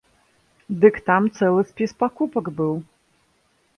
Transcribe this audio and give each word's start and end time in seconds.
Дык 0.85 0.95
там 1.09 1.23
цэлы 1.39 1.61
спіс 1.73 1.91
пакупак 2.01 2.45
быў! 2.61 2.73